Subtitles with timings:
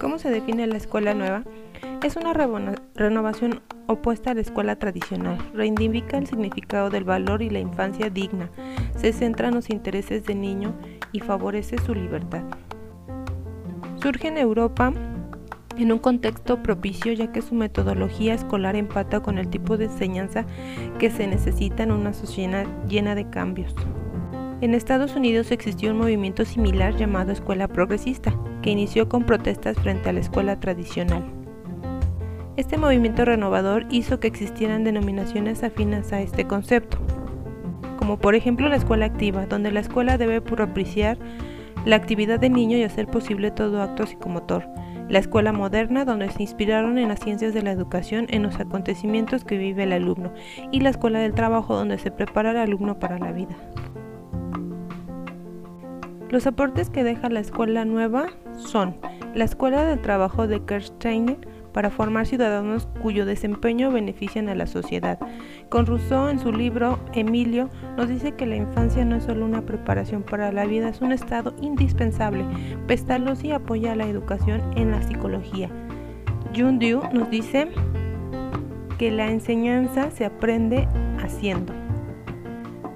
[0.00, 1.42] ¿Cómo se define la escuela nueva?
[2.04, 5.38] Es una renovación opuesta a la escuela tradicional.
[5.54, 8.48] Reivindica el significado del valor y la infancia digna.
[8.96, 10.72] Se centra en los intereses del niño
[11.10, 12.42] y favorece su libertad.
[14.00, 14.92] Surge en Europa
[15.76, 20.46] en un contexto propicio ya que su metodología escolar empata con el tipo de enseñanza
[21.00, 23.74] que se necesita en una sociedad llena de cambios.
[24.60, 28.32] En Estados Unidos existió un movimiento similar llamado escuela progresista,
[28.68, 31.24] que inició con protestas frente a la escuela tradicional.
[32.58, 36.98] Este movimiento renovador hizo que existieran denominaciones afinas a este concepto,
[37.98, 41.16] como por ejemplo la escuela activa, donde la escuela debe propiciar
[41.86, 44.68] la actividad del niño y hacer posible todo acto psicomotor,
[45.08, 49.44] la escuela moderna, donde se inspiraron en las ciencias de la educación en los acontecimientos
[49.44, 50.30] que vive el alumno,
[50.72, 53.56] y la escuela del trabajo, donde se prepara al alumno para la vida.
[56.30, 58.26] Los aportes que deja la escuela nueva
[58.58, 58.96] son
[59.34, 61.38] la escuela del trabajo de Kirsteiner
[61.72, 65.18] para formar ciudadanos cuyo desempeño benefician a la sociedad.
[65.70, 69.62] Con Rousseau en su libro Emilio nos dice que la infancia no es solo una
[69.62, 72.44] preparación para la vida, es un estado indispensable.
[72.86, 75.70] Pestalozzi apoya la educación en la psicología.
[76.54, 77.68] Jun Diu nos dice
[78.98, 80.88] que la enseñanza se aprende
[81.22, 81.87] haciendo.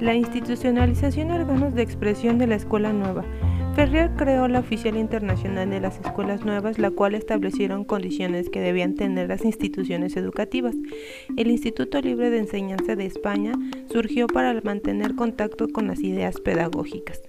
[0.00, 3.22] La institucionalización de órganos de expresión de la escuela nueva.
[3.74, 8.94] Ferrier creó la Oficial Internacional de las Escuelas Nuevas, la cual establecieron condiciones que debían
[8.94, 10.74] tener las instituciones educativas.
[11.36, 13.52] El Instituto Libre de Enseñanza de España
[13.92, 17.20] surgió para mantener contacto con las ideas pedagógicas.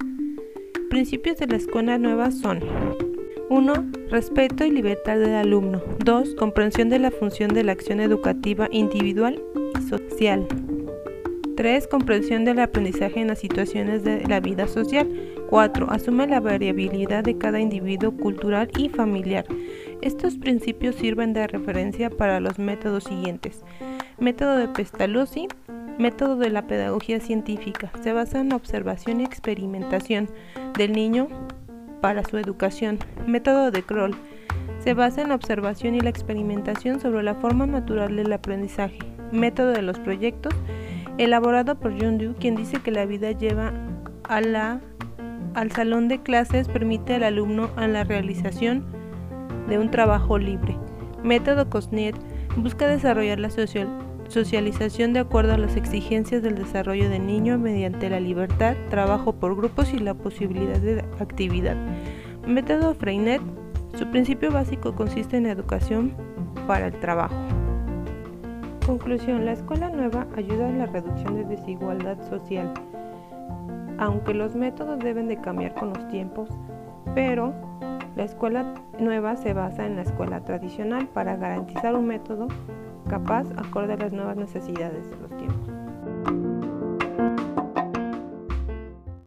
[0.90, 2.62] Principios de la escuela nueva son
[3.50, 3.74] 1.
[4.10, 5.82] Respeto y libertad del alumno.
[6.06, 6.36] 2.
[6.36, 9.44] Comprensión de la función de la acción educativa individual
[9.78, 10.48] y social.
[11.56, 11.88] 3.
[11.88, 15.08] Comprensión del aprendizaje en las situaciones de la vida social.
[15.50, 15.92] 4.
[15.92, 19.46] Asume la variabilidad de cada individuo cultural y familiar.
[20.02, 23.64] Estos principios sirven de referencia para los métodos siguientes.
[24.20, 25.48] Método de Pestalozzi.
[25.98, 27.92] Método de la pedagogía científica.
[28.02, 30.30] Se basa en la observación y experimentación
[30.78, 31.28] del niño
[32.02, 32.98] para su educación.
[33.28, 34.16] Método de Kroll.
[34.80, 38.98] Se basa en la observación y la experimentación sobre la forma natural del aprendizaje.
[39.32, 40.54] Método de los proyectos
[41.24, 43.74] elaborado por John quien dice que la vida lleva
[44.28, 48.86] al salón de clases permite al alumno a la realización
[49.70, 50.78] de un trabajo libre.
[51.24, 52.16] Método Cosnet
[52.58, 53.50] busca desarrollar la
[54.28, 59.56] socialización de acuerdo a las exigencias del desarrollo del niño mediante la libertad, trabajo por
[59.56, 61.76] grupos y la posibilidad de actividad.
[62.48, 63.42] Método Freinet,
[63.96, 66.16] su principio básico consiste en educación
[66.66, 67.36] para el trabajo.
[68.86, 72.74] Conclusión, la escuela nueva ayuda a la reducción de desigualdad social,
[74.00, 76.50] aunque los métodos deben de cambiar con los tiempos,
[77.14, 77.54] pero
[78.16, 82.48] la escuela nueva se basa en la escuela tradicional para garantizar un método
[83.10, 85.71] capaz acorde a las nuevas necesidades de los tiempos.